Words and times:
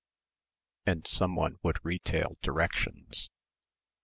and 0.87 1.05
someone 1.05 1.59
would 1.61 1.77
retail 1.85 2.33
directions. 2.41 3.29